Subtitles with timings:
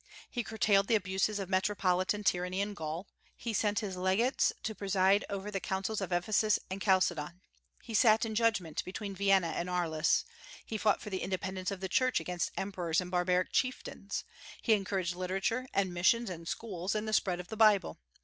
[0.31, 3.07] He curtailed the abuses of metropolitan tyranny in Gaul.
[3.37, 7.39] He sent his legates to preside over the councils of Ephesus and Chalcedon.
[7.83, 10.25] He sat in judgment between Vienna and Arles.
[10.65, 14.23] He fought for the independence of the Church against emperors and barbaric chieftains.
[14.63, 17.99] He encouraged literature and missions and schools and the spread of the Bible.